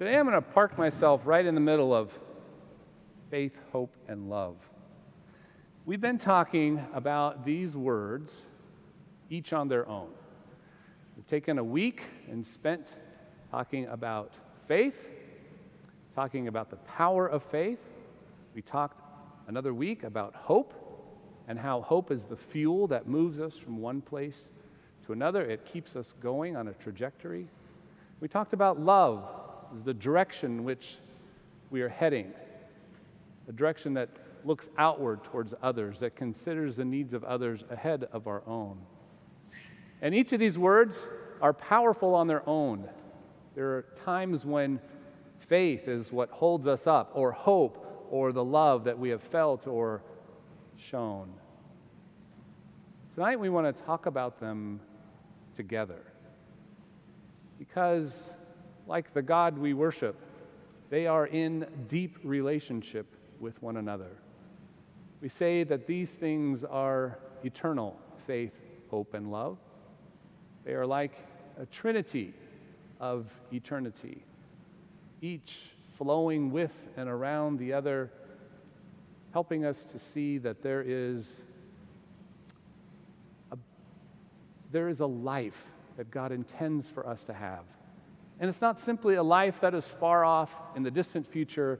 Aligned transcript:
Today 0.00 0.16
I'm 0.16 0.24
going 0.24 0.34
to 0.34 0.40
park 0.40 0.78
myself 0.78 1.26
right 1.26 1.44
in 1.44 1.54
the 1.54 1.60
middle 1.60 1.94
of 1.94 2.18
faith, 3.30 3.52
hope, 3.70 3.94
and 4.08 4.30
love. 4.30 4.56
We've 5.84 6.00
been 6.00 6.16
talking 6.16 6.82
about 6.94 7.44
these 7.44 7.76
words, 7.76 8.46
each 9.28 9.52
on 9.52 9.68
their 9.68 9.86
own. 9.86 10.08
We've 11.16 11.26
taken 11.26 11.58
a 11.58 11.62
week 11.62 12.00
and 12.30 12.46
spent 12.46 12.96
talking 13.50 13.88
about 13.88 14.32
faith, 14.66 14.96
talking 16.14 16.48
about 16.48 16.70
the 16.70 16.76
power 16.76 17.26
of 17.26 17.42
faith. 17.42 17.80
We 18.54 18.62
talked 18.62 19.02
another 19.48 19.74
week 19.74 20.04
about 20.04 20.34
hope 20.34 20.72
and 21.46 21.58
how 21.58 21.82
hope 21.82 22.10
is 22.10 22.24
the 22.24 22.38
fuel 22.38 22.86
that 22.86 23.06
moves 23.06 23.38
us 23.38 23.58
from 23.58 23.76
one 23.76 24.00
place 24.00 24.50
to 25.04 25.12
another. 25.12 25.44
It 25.44 25.66
keeps 25.66 25.94
us 25.94 26.14
going 26.22 26.56
on 26.56 26.68
a 26.68 26.72
trajectory. 26.72 27.48
We 28.20 28.28
talked 28.28 28.54
about 28.54 28.80
love 28.80 29.39
as 29.72 29.82
the 29.82 29.94
direction 29.94 30.58
in 30.58 30.64
which 30.64 30.96
we 31.70 31.82
are 31.82 31.88
heading, 31.88 32.32
a 33.48 33.52
direction 33.52 33.94
that 33.94 34.08
looks 34.44 34.68
outward 34.78 35.22
towards 35.24 35.54
others, 35.62 36.00
that 36.00 36.16
considers 36.16 36.76
the 36.76 36.84
needs 36.84 37.12
of 37.12 37.24
others 37.24 37.64
ahead 37.70 38.08
of 38.12 38.26
our 38.26 38.42
own. 38.46 38.78
And 40.02 40.14
each 40.14 40.32
of 40.32 40.40
these 40.40 40.58
words 40.58 41.06
are 41.42 41.52
powerful 41.52 42.14
on 42.14 42.26
their 42.26 42.42
own. 42.48 42.88
There 43.54 43.68
are 43.76 43.82
times 44.04 44.44
when 44.44 44.80
faith 45.38 45.88
is 45.88 46.12
what 46.12 46.30
holds 46.30 46.66
us 46.66 46.86
up, 46.86 47.10
or 47.14 47.32
hope, 47.32 48.06
or 48.10 48.32
the 48.32 48.44
love 48.44 48.84
that 48.84 48.98
we 48.98 49.10
have 49.10 49.22
felt 49.22 49.66
or 49.66 50.02
shown. 50.76 51.32
Tonight 53.14 53.38
we 53.38 53.48
want 53.50 53.76
to 53.76 53.82
talk 53.84 54.06
about 54.06 54.40
them 54.40 54.80
together. 55.56 56.00
Because, 57.58 58.30
like 58.90 59.14
the 59.14 59.22
God 59.22 59.56
we 59.56 59.72
worship, 59.72 60.16
they 60.90 61.06
are 61.06 61.28
in 61.28 61.64
deep 61.86 62.18
relationship 62.24 63.06
with 63.38 63.62
one 63.62 63.76
another. 63.76 64.10
We 65.20 65.28
say 65.28 65.62
that 65.62 65.86
these 65.86 66.12
things 66.12 66.64
are 66.64 67.16
eternal 67.44 67.96
faith, 68.26 68.52
hope, 68.90 69.14
and 69.14 69.30
love. 69.30 69.58
They 70.64 70.72
are 70.72 70.84
like 70.84 71.12
a 71.56 71.66
trinity 71.66 72.34
of 72.98 73.30
eternity, 73.52 74.24
each 75.22 75.70
flowing 75.96 76.50
with 76.50 76.74
and 76.96 77.08
around 77.08 77.60
the 77.60 77.72
other, 77.72 78.10
helping 79.32 79.64
us 79.64 79.84
to 79.84 80.00
see 80.00 80.38
that 80.38 80.62
there 80.62 80.82
is 80.84 81.42
there 84.72 84.88
is 84.88 84.98
a 84.98 85.06
life 85.06 85.64
that 85.96 86.10
God 86.10 86.32
intends 86.32 86.90
for 86.90 87.06
us 87.06 87.22
to 87.24 87.32
have. 87.32 87.64
And 88.40 88.48
it's 88.48 88.62
not 88.62 88.80
simply 88.80 89.16
a 89.16 89.22
life 89.22 89.60
that 89.60 89.74
is 89.74 89.86
far 89.86 90.24
off 90.24 90.50
in 90.74 90.82
the 90.82 90.90
distant 90.90 91.26
future, 91.26 91.78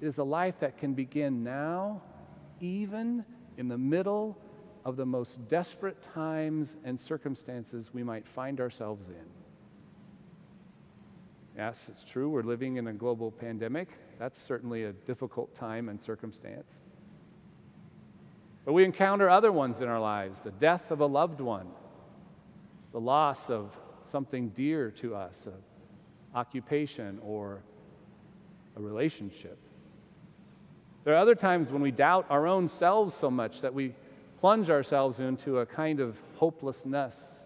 it 0.00 0.06
is 0.06 0.18
a 0.18 0.24
life 0.24 0.60
that 0.60 0.78
can 0.78 0.94
begin 0.94 1.44
now, 1.44 2.00
even 2.60 3.24
in 3.58 3.68
the 3.68 3.76
middle 3.76 4.38
of 4.84 4.96
the 4.96 5.04
most 5.04 5.46
desperate 5.48 6.02
times 6.14 6.76
and 6.84 6.98
circumstances 6.98 7.90
we 7.92 8.02
might 8.02 8.26
find 8.26 8.60
ourselves 8.60 9.08
in. 9.08 9.26
Yes, 11.54 11.90
it's 11.90 12.04
true, 12.04 12.30
we're 12.30 12.42
living 12.42 12.76
in 12.76 12.86
a 12.86 12.92
global 12.92 13.30
pandemic. 13.30 13.88
That's 14.18 14.40
certainly 14.40 14.84
a 14.84 14.92
difficult 14.92 15.54
time 15.54 15.88
and 15.88 16.00
circumstance. 16.00 16.78
But 18.64 18.72
we 18.72 18.84
encounter 18.84 19.28
other 19.28 19.52
ones 19.52 19.80
in 19.80 19.88
our 19.88 20.00
lives 20.00 20.40
the 20.40 20.52
death 20.52 20.90
of 20.90 21.00
a 21.00 21.06
loved 21.06 21.40
one, 21.40 21.66
the 22.92 23.00
loss 23.00 23.50
of 23.50 23.76
something 24.08 24.48
dear 24.50 24.90
to 24.92 25.14
us, 25.14 25.46
an 25.46 25.52
occupation 26.34 27.18
or 27.22 27.62
a 28.76 28.80
relationship. 28.80 29.58
There 31.04 31.14
are 31.14 31.18
other 31.18 31.34
times 31.34 31.70
when 31.70 31.80
we 31.80 31.90
doubt 31.90 32.26
our 32.28 32.46
own 32.46 32.68
selves 32.68 33.14
so 33.14 33.30
much 33.30 33.60
that 33.60 33.72
we 33.72 33.94
plunge 34.40 34.70
ourselves 34.70 35.20
into 35.20 35.58
a 35.58 35.66
kind 35.66 36.00
of 36.00 36.20
hopelessness 36.36 37.44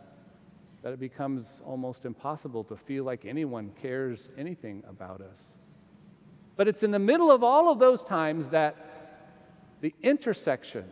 that 0.82 0.92
it 0.92 0.98
becomes 0.98 1.62
almost 1.64 2.04
impossible 2.04 2.64
to 2.64 2.76
feel 2.76 3.04
like 3.04 3.24
anyone 3.24 3.70
cares 3.80 4.28
anything 4.36 4.82
about 4.88 5.20
us. 5.20 5.38
But 6.56 6.68
it's 6.68 6.82
in 6.82 6.90
the 6.90 6.98
middle 6.98 7.30
of 7.30 7.42
all 7.42 7.70
of 7.70 7.78
those 7.78 8.02
times 8.02 8.48
that 8.48 8.76
the 9.80 9.94
intersection 10.02 10.84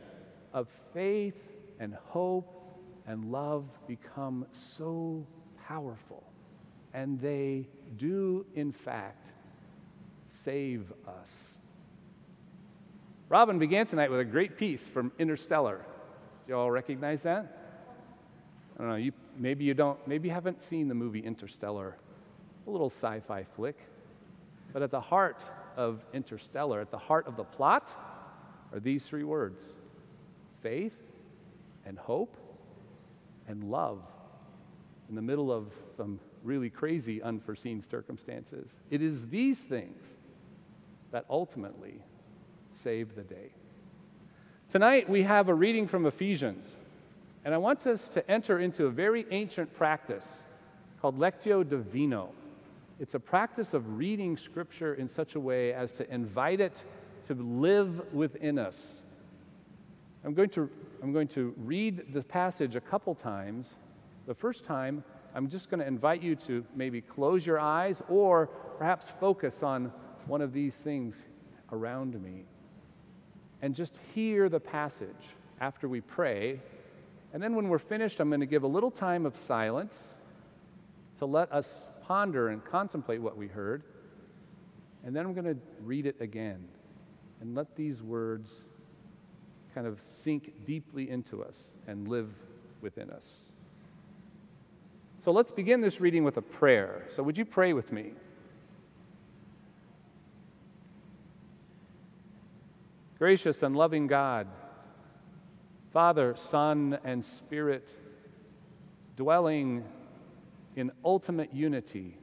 of 0.52 0.68
faith 0.94 1.36
and 1.78 1.94
hope 1.94 2.56
and 3.06 3.32
love 3.32 3.64
become 3.86 4.46
so 4.52 5.26
powerful. 5.70 6.24
And 6.92 7.20
they 7.20 7.68
do, 7.96 8.44
in 8.54 8.72
fact, 8.72 9.30
save 10.26 10.92
us. 11.06 11.58
Robin 13.28 13.60
began 13.60 13.86
tonight 13.86 14.10
with 14.10 14.18
a 14.18 14.24
great 14.24 14.56
piece 14.56 14.88
from 14.88 15.12
Interstellar. 15.20 15.78
Do 16.46 16.52
you 16.52 16.56
all 16.56 16.72
recognize 16.72 17.22
that? 17.22 17.56
I 18.76 18.82
don't 18.82 18.90
know, 18.90 18.96
you, 18.96 19.12
maybe 19.36 19.64
you 19.64 19.74
don't, 19.74 20.04
maybe 20.08 20.26
you 20.26 20.34
haven't 20.34 20.60
seen 20.60 20.88
the 20.88 20.94
movie 20.94 21.20
Interstellar, 21.20 21.96
a 22.66 22.70
little 22.70 22.90
sci 22.90 23.20
fi 23.20 23.44
flick. 23.44 23.78
But 24.72 24.82
at 24.82 24.90
the 24.90 25.00
heart 25.00 25.44
of 25.76 26.04
Interstellar, 26.12 26.80
at 26.80 26.90
the 26.90 26.98
heart 26.98 27.28
of 27.28 27.36
the 27.36 27.44
plot, 27.44 27.94
are 28.72 28.80
these 28.80 29.04
three 29.04 29.24
words 29.24 29.64
faith 30.62 30.96
and 31.86 31.96
hope 31.96 32.36
and 33.46 33.62
love 33.64 34.02
in 35.10 35.16
the 35.16 35.22
middle 35.22 35.52
of 35.52 35.66
some 35.96 36.20
really 36.44 36.70
crazy, 36.70 37.20
unforeseen 37.20 37.82
circumstances. 37.82 38.78
It 38.90 39.02
is 39.02 39.28
these 39.28 39.60
things 39.60 40.14
that 41.10 41.26
ultimately 41.28 42.00
save 42.72 43.16
the 43.16 43.22
day. 43.22 43.50
Tonight, 44.70 45.10
we 45.10 45.24
have 45.24 45.48
a 45.48 45.54
reading 45.54 45.88
from 45.88 46.06
Ephesians, 46.06 46.76
and 47.44 47.52
I 47.52 47.58
want 47.58 47.86
us 47.88 48.08
to 48.10 48.30
enter 48.30 48.60
into 48.60 48.86
a 48.86 48.90
very 48.90 49.26
ancient 49.32 49.74
practice 49.74 50.26
called 51.02 51.18
Lectio 51.18 51.68
Divina. 51.68 52.26
It's 53.00 53.14
a 53.14 53.20
practice 53.20 53.74
of 53.74 53.98
reading 53.98 54.36
Scripture 54.36 54.94
in 54.94 55.08
such 55.08 55.34
a 55.34 55.40
way 55.40 55.72
as 55.72 55.90
to 55.92 56.08
invite 56.14 56.60
it 56.60 56.84
to 57.26 57.34
live 57.34 58.14
within 58.14 58.60
us. 58.60 59.00
I'm 60.24 60.34
going 60.34 60.50
to 60.50 60.70
I'm 61.02 61.12
going 61.12 61.28
to 61.28 61.54
read 61.56 62.12
the 62.12 62.22
passage 62.22 62.76
a 62.76 62.80
couple 62.80 63.14
times. 63.14 63.74
The 64.30 64.34
first 64.36 64.64
time, 64.64 65.02
I'm 65.34 65.48
just 65.48 65.70
going 65.70 65.80
to 65.80 65.86
invite 65.88 66.22
you 66.22 66.36
to 66.36 66.64
maybe 66.76 67.00
close 67.00 67.44
your 67.44 67.58
eyes 67.58 68.00
or 68.08 68.46
perhaps 68.78 69.10
focus 69.18 69.64
on 69.64 69.92
one 70.28 70.40
of 70.40 70.52
these 70.52 70.76
things 70.76 71.20
around 71.72 72.14
me 72.22 72.44
and 73.60 73.74
just 73.74 73.98
hear 74.14 74.48
the 74.48 74.60
passage 74.60 75.34
after 75.60 75.88
we 75.88 76.00
pray. 76.00 76.60
And 77.32 77.42
then 77.42 77.56
when 77.56 77.68
we're 77.68 77.80
finished, 77.80 78.20
I'm 78.20 78.28
going 78.28 78.38
to 78.38 78.46
give 78.46 78.62
a 78.62 78.68
little 78.68 78.92
time 78.92 79.26
of 79.26 79.34
silence 79.34 80.14
to 81.18 81.26
let 81.26 81.50
us 81.50 81.88
ponder 82.02 82.50
and 82.50 82.64
contemplate 82.64 83.20
what 83.20 83.36
we 83.36 83.48
heard. 83.48 83.82
And 85.04 85.16
then 85.16 85.26
I'm 85.26 85.34
going 85.34 85.56
to 85.56 85.60
read 85.82 86.06
it 86.06 86.20
again 86.20 86.68
and 87.40 87.56
let 87.56 87.74
these 87.74 88.00
words 88.00 88.66
kind 89.74 89.88
of 89.88 90.00
sink 90.00 90.52
deeply 90.64 91.10
into 91.10 91.42
us 91.42 91.72
and 91.88 92.06
live 92.06 92.32
within 92.80 93.10
us. 93.10 93.49
So 95.22 95.32
let's 95.32 95.50
begin 95.50 95.82
this 95.82 96.00
reading 96.00 96.24
with 96.24 96.38
a 96.38 96.42
prayer. 96.42 97.04
So, 97.14 97.22
would 97.22 97.36
you 97.36 97.44
pray 97.44 97.74
with 97.74 97.92
me? 97.92 98.12
Gracious 103.18 103.62
and 103.62 103.76
loving 103.76 104.06
God, 104.06 104.46
Father, 105.92 106.34
Son, 106.36 106.98
and 107.04 107.22
Spirit, 107.22 107.94
dwelling 109.16 109.84
in 110.76 110.90
ultimate 111.04 111.52
unity, 111.52 112.16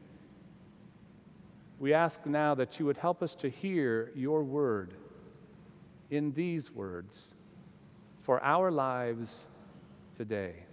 we 1.80 1.94
ask 1.94 2.26
now 2.26 2.56
that 2.56 2.80
you 2.80 2.88
would 2.88 2.98
help 2.98 3.22
us 3.22 3.36
to 3.36 3.50
hear 3.50 4.12
your 4.16 4.44
word 4.44 4.96
in 6.10 6.32
these 6.34 6.72
words 6.72 7.36
for 8.24 8.44
our 8.44 8.72
lives 8.72 9.44
today. 10.16 10.67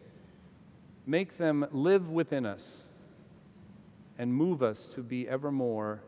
Make 1.07 1.37
them 1.37 1.67
live 1.71 2.11
within 2.11 2.47
us 2.47 2.85
and 4.19 4.33
move 4.33 4.63
us 4.63 4.87
to 4.89 5.03
be 5.03 5.29
evermore 5.29 6.01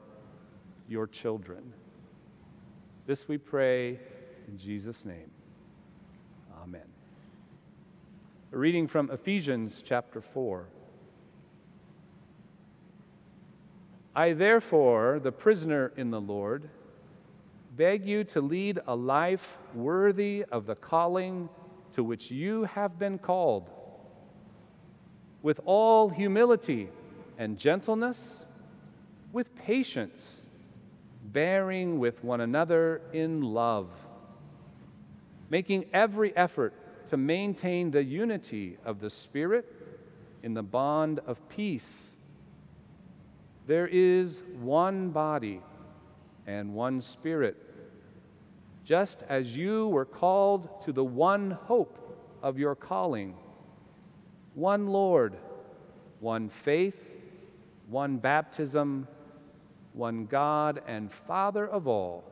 your 0.89 1.07
children. 1.07 1.73
This 3.07 3.29
we 3.29 3.39
pray 3.39 3.99
in 4.49 4.57
Jesus' 4.57 5.05
name. 5.05 5.31
Amen. 6.63 6.87
A 8.53 8.59
reading 8.59 8.87
from 8.87 9.11
Ephesians 9.11 9.83
chapter 9.85 10.21
4. 10.21 10.67
I, 14.15 14.33
therefore, 14.33 15.21
the 15.23 15.31
prisoner 15.31 15.93
in 15.97 16.11
the 16.11 16.21
Lord, 16.21 16.71
beg 17.77 18.07
you 18.07 18.25
to 18.25 18.41
lead 18.41 18.81
a 18.87 18.97
life 18.97 19.59
worthy 19.75 20.45
of 20.51 20.65
the 20.65 20.75
calling 20.75 21.51
to 21.93 22.03
which 22.03 22.31
you 22.31 22.65
have 22.65 22.99
been 22.99 23.19
called, 23.19 23.69
with 25.47 25.61
all 25.65 26.09
humility 26.09 26.89
and 27.39 27.57
gentleness, 27.57 28.47
with 29.33 29.55
patience, 29.55 30.41
bearing 31.23 32.01
with 32.01 32.25
one 32.25 32.41
another 32.41 33.01
in 33.13 33.41
love, 33.41 33.89
making 35.49 35.85
every 35.93 36.37
effort 36.37 36.75
to 37.11 37.17
maintain 37.17 37.93
the 37.93 38.03
unity 38.03 38.77
of 38.85 38.99
the 38.99 39.09
Spirit 39.09 39.73
in 40.43 40.53
the 40.53 40.65
bond 40.65 41.21
of 41.29 41.39
peace. 41.49 42.17
There 43.69 43.87
is 43.87 44.43
one 44.59 45.11
body 45.11 45.63
and 46.49 46.75
one 46.75 47.01
Spirit, 47.01 47.57
just 48.85 49.23
as 49.29 49.57
you 49.57 49.87
were 49.91 50.07
called 50.07 50.83
to 50.83 50.93
the 50.93 51.05
one 51.05 51.53
hope 51.53 52.27
of 52.43 52.59
your 52.59 52.75
calling 52.75 53.37
one 54.57 54.87
Lord, 54.87 55.37
one 56.19 56.49
faith, 56.49 56.99
one 57.89 58.17
baptism, 58.17 59.07
one 59.93 60.25
God 60.25 60.83
and 60.87 61.13
Father 61.13 61.69
of 61.69 61.87
all, 61.87 62.25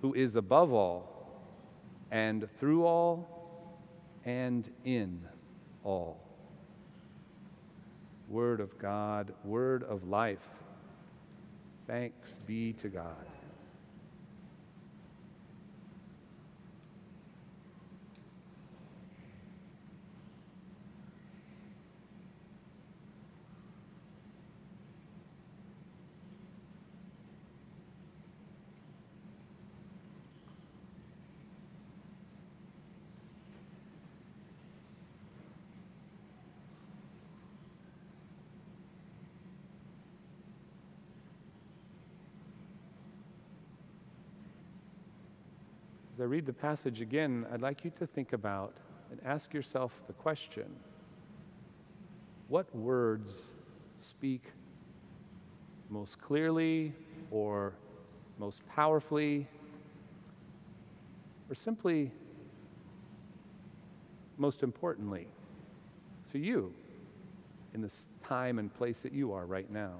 who 0.00 0.14
is 0.14 0.36
above 0.36 0.72
all, 0.72 1.42
and 2.12 2.48
through 2.58 2.86
all, 2.86 3.28
and 4.24 4.70
in 4.84 5.20
all. 5.82 6.20
Word 8.28 8.60
of 8.60 8.78
God, 8.78 9.34
word 9.44 9.82
of 9.82 10.08
life. 10.08 10.48
Thanks 11.88 12.38
be 12.46 12.74
to 12.74 12.88
God. 12.88 13.31
As 46.14 46.20
I 46.20 46.24
read 46.24 46.44
the 46.44 46.52
passage 46.52 47.00
again, 47.00 47.46
I'd 47.50 47.62
like 47.62 47.86
you 47.86 47.92
to 47.98 48.06
think 48.06 48.34
about 48.34 48.74
and 49.10 49.18
ask 49.24 49.54
yourself 49.54 49.92
the 50.06 50.12
question 50.12 50.66
what 52.48 52.74
words 52.76 53.44
speak 53.96 54.42
most 55.88 56.20
clearly 56.20 56.92
or 57.30 57.72
most 58.38 58.60
powerfully 58.68 59.46
or 61.48 61.54
simply 61.54 62.12
most 64.36 64.62
importantly 64.62 65.28
to 66.30 66.38
you 66.38 66.74
in 67.72 67.80
this 67.80 68.06
time 68.22 68.58
and 68.58 68.74
place 68.74 68.98
that 68.98 69.14
you 69.14 69.32
are 69.32 69.46
right 69.46 69.70
now? 69.70 69.94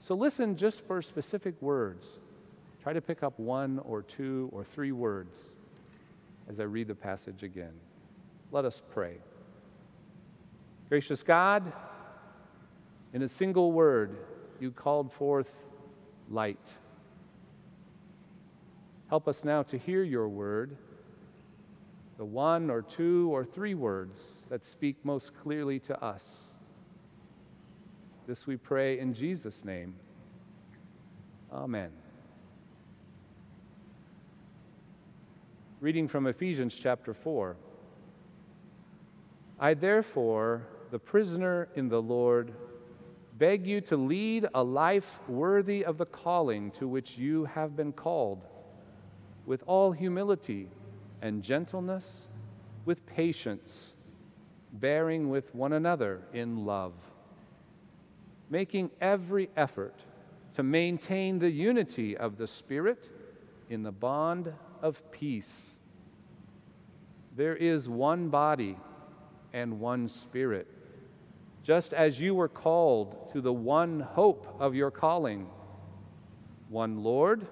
So 0.00 0.14
listen 0.14 0.56
just 0.56 0.86
for 0.86 1.00
specific 1.00 1.54
words 1.62 2.18
Try 2.82 2.92
to 2.92 3.00
pick 3.00 3.22
up 3.22 3.38
one 3.38 3.78
or 3.80 4.02
two 4.02 4.50
or 4.52 4.64
three 4.64 4.90
words 4.90 5.50
as 6.48 6.58
I 6.58 6.64
read 6.64 6.88
the 6.88 6.94
passage 6.94 7.44
again. 7.44 7.72
Let 8.50 8.64
us 8.64 8.82
pray. 8.90 9.18
Gracious 10.88 11.22
God, 11.22 11.72
in 13.12 13.22
a 13.22 13.28
single 13.28 13.70
word, 13.72 14.16
you 14.60 14.72
called 14.72 15.12
forth 15.12 15.54
light. 16.28 16.72
Help 19.08 19.28
us 19.28 19.44
now 19.44 19.62
to 19.62 19.78
hear 19.78 20.02
your 20.02 20.28
word, 20.28 20.76
the 22.18 22.24
one 22.24 22.68
or 22.68 22.82
two 22.82 23.28
or 23.32 23.44
three 23.44 23.74
words 23.74 24.42
that 24.48 24.64
speak 24.64 24.96
most 25.04 25.32
clearly 25.40 25.78
to 25.78 26.04
us. 26.04 26.54
This 28.26 28.46
we 28.46 28.56
pray 28.56 28.98
in 28.98 29.14
Jesus' 29.14 29.64
name. 29.64 29.94
Amen. 31.52 32.01
Reading 35.82 36.06
from 36.06 36.28
Ephesians 36.28 36.76
chapter 36.76 37.12
4. 37.12 37.56
I 39.58 39.74
therefore, 39.74 40.62
the 40.92 40.98
prisoner 41.00 41.70
in 41.74 41.88
the 41.88 42.00
Lord, 42.00 42.52
beg 43.36 43.66
you 43.66 43.80
to 43.80 43.96
lead 43.96 44.46
a 44.54 44.62
life 44.62 45.18
worthy 45.26 45.84
of 45.84 45.98
the 45.98 46.06
calling 46.06 46.70
to 46.78 46.86
which 46.86 47.18
you 47.18 47.46
have 47.46 47.74
been 47.74 47.92
called, 47.92 48.46
with 49.44 49.64
all 49.66 49.90
humility 49.90 50.68
and 51.20 51.42
gentleness, 51.42 52.28
with 52.84 53.04
patience, 53.04 53.96
bearing 54.74 55.30
with 55.30 55.52
one 55.52 55.72
another 55.72 56.22
in 56.32 56.64
love, 56.64 56.94
making 58.50 58.88
every 59.00 59.50
effort 59.56 60.04
to 60.54 60.62
maintain 60.62 61.40
the 61.40 61.50
unity 61.50 62.16
of 62.16 62.36
the 62.36 62.46
Spirit 62.46 63.10
in 63.68 63.82
the 63.82 63.90
bond 63.90 64.54
of 64.82 65.10
peace. 65.12 65.78
There 67.36 67.56
is 67.56 67.88
one 67.88 68.28
body 68.28 68.76
and 69.52 69.80
one 69.80 70.08
spirit, 70.08 70.66
just 71.62 71.94
as 71.94 72.20
you 72.20 72.34
were 72.34 72.48
called 72.48 73.30
to 73.32 73.40
the 73.40 73.52
one 73.52 74.00
hope 74.00 74.56
of 74.58 74.74
your 74.74 74.90
calling 74.90 75.46
one 76.68 77.02
Lord, 77.02 77.46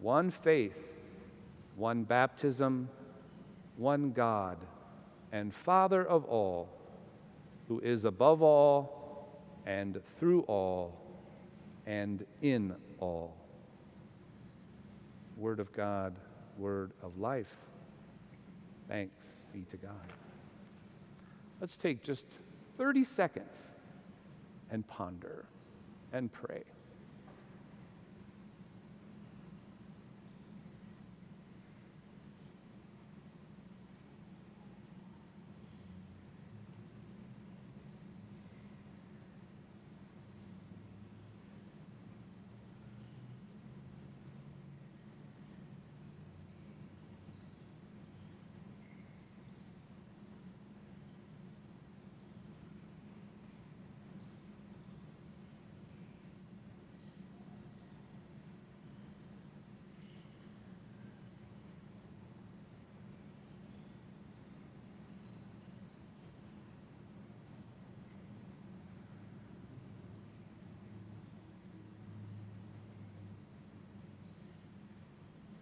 one 0.00 0.30
faith, 0.30 0.76
one 1.76 2.02
baptism, 2.02 2.88
one 3.76 4.12
God, 4.12 4.56
and 5.32 5.54
Father 5.54 6.02
of 6.02 6.24
all, 6.24 6.68
who 7.68 7.78
is 7.80 8.06
above 8.06 8.42
all, 8.42 9.38
and 9.66 10.00
through 10.18 10.42
all, 10.42 10.98
and 11.86 12.24
in 12.40 12.74
all. 12.98 13.36
Word 15.36 15.60
of 15.60 15.72
God 15.72 16.14
word 16.58 16.92
of 17.02 17.18
life. 17.18 17.54
Thanks 18.88 19.26
be 19.52 19.64
to 19.70 19.76
God. 19.76 19.92
Let's 21.60 21.76
take 21.76 22.02
just 22.02 22.26
30 22.78 23.04
seconds 23.04 23.68
and 24.70 24.86
ponder 24.86 25.44
and 26.12 26.32
pray. 26.32 26.62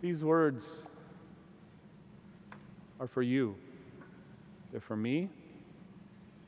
These 0.00 0.25
words 0.25 0.76
are 2.99 3.07
for 3.07 3.23
you. 3.23 3.54
They're 4.73 4.80
for 4.80 4.97
me, 4.97 5.28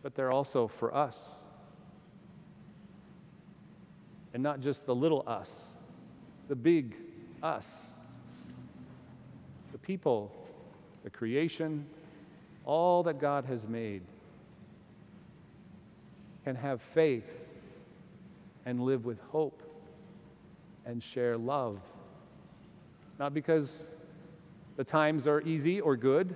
but 0.03 0.15
they're 0.15 0.33
also 0.33 0.69
for 0.69 0.95
us. 0.95 1.41
And 4.33 4.43
not 4.43 4.61
just 4.61 4.87
the 4.87 4.95
little 4.95 5.23
us, 5.27 5.75
the 6.49 6.57
big 6.57 6.95
us. 7.43 7.89
The 9.73 9.79
people, 9.79 10.33
the 11.05 11.11
creation, 11.11 11.87
all 12.65 13.03
that 13.03 13.21
God 13.21 13.45
has 13.47 13.67
made 13.67 14.03
can 16.45 16.57
have 16.57 16.81
faith 16.81 17.29
and 18.65 18.81
live 18.81 19.05
with 19.05 19.21
hope 19.31 19.63
and 20.87 21.03
share 21.03 21.37
love 21.37 21.81
not 23.23 23.33
because 23.33 23.87
the 24.77 24.83
times 24.83 25.29
are 25.29 25.41
easy 25.43 25.81
or 25.81 25.97
good, 25.97 26.35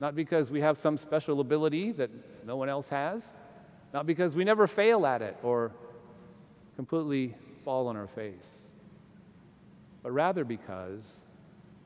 not 0.00 0.16
because 0.16 0.50
we 0.50 0.60
have 0.60 0.76
some 0.76 0.98
special 0.98 1.38
ability 1.38 1.92
that 1.92 2.10
no 2.44 2.56
one 2.56 2.68
else 2.68 2.88
has, 2.88 3.28
not 3.92 4.04
because 4.04 4.34
we 4.34 4.42
never 4.42 4.66
fail 4.66 5.06
at 5.06 5.22
it 5.22 5.36
or 5.44 5.70
completely 6.74 7.36
fall 7.64 7.86
on 7.86 7.96
our 7.96 8.08
face, 8.08 8.72
but 10.02 10.10
rather 10.10 10.44
because 10.44 11.18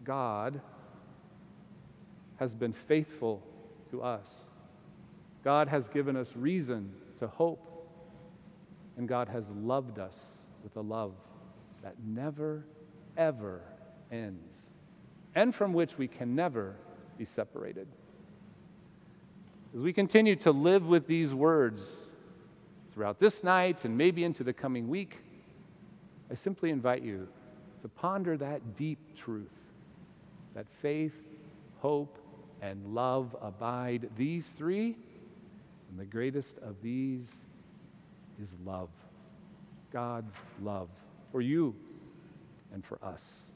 God 0.03 0.63
has 2.37 2.55
been 2.55 2.73
faithful 2.73 3.43
to 3.91 4.01
us. 4.01 4.45
God 5.45 5.69
has 5.69 5.91
given 5.91 6.17
us 6.17 6.33
reason 6.35 6.91
to 7.19 7.27
hope, 7.27 7.87
and 8.97 9.07
God 9.07 9.29
has 9.29 9.51
loved 9.51 9.99
us 9.99 10.19
with 10.65 10.75
a 10.77 10.81
love 10.81 11.13
that 11.83 11.97
never, 12.03 12.65
ever 13.19 13.61
ends, 14.11 14.71
and 15.35 15.55
from 15.55 15.73
which 15.73 15.99
we 15.99 16.09
can 16.09 16.35
never 16.35 16.75
be 17.17 17.25
separated. 17.25 17.87
As 19.75 19.83
we 19.83 19.93
continue 19.93 20.37
to 20.37 20.51
live 20.51 20.87
with 20.87 21.07
these 21.07 21.35
words 21.35 21.95
throughout 22.93 23.19
this 23.19 23.45
night 23.45 23.85
and 23.85 23.97
maybe 23.97 24.25
into 24.25 24.43
the 24.43 24.53
coming 24.53 24.89
week, 24.89 25.21
I 26.31 26.35
simply 26.35 26.71
invite 26.71 27.03
you 27.03 27.29
to 27.83 27.89
ponder 27.89 28.37
that 28.37 28.77
deep 28.77 28.99
truth 29.17 29.51
that 30.59 30.67
faith, 30.83 31.15
hope, 31.79 32.19
and 32.63 32.93
love 32.93 33.37
abide. 33.41 34.11
These 34.17 34.49
three, 34.49 34.97
and 35.89 35.97
the 35.97 36.05
greatest 36.05 36.59
of 36.59 36.75
these 36.83 37.33
is 38.43 38.57
love. 38.65 38.89
God's 39.93 40.35
love 40.61 40.89
for 41.31 41.41
you 41.41 41.77
and 42.75 42.85
for 42.85 42.99
us. 43.05 43.53